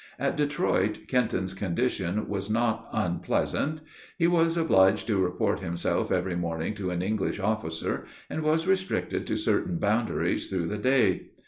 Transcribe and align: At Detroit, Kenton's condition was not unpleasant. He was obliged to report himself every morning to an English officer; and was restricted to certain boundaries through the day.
At 0.17 0.35
Detroit, 0.35 1.01
Kenton's 1.07 1.53
condition 1.53 2.27
was 2.27 2.49
not 2.49 2.89
unpleasant. 2.91 3.81
He 4.17 4.25
was 4.25 4.57
obliged 4.57 5.05
to 5.05 5.21
report 5.21 5.59
himself 5.59 6.11
every 6.11 6.35
morning 6.35 6.73
to 6.73 6.89
an 6.89 7.03
English 7.03 7.39
officer; 7.39 8.07
and 8.27 8.41
was 8.41 8.65
restricted 8.65 9.27
to 9.27 9.37
certain 9.37 9.77
boundaries 9.77 10.47
through 10.47 10.69
the 10.69 10.79
day. 10.79 11.27